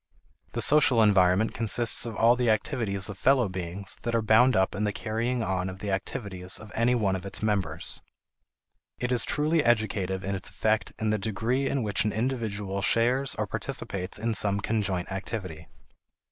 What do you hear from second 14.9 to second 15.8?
activity.